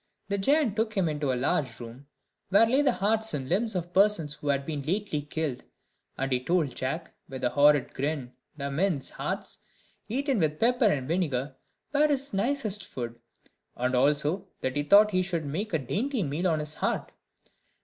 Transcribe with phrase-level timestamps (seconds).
[0.29, 2.07] The giant took him into a large room,
[2.49, 5.61] where lay the hearts and limbs of persons who had been lately killed;
[6.17, 9.59] and he told Jack, with a horrid grin, that men's hearts,
[10.09, 11.55] eaten with pepper and vinegar,
[11.93, 13.19] were his nicest food,
[13.75, 17.11] and also, that he thought he should make a dainty meal on his heart.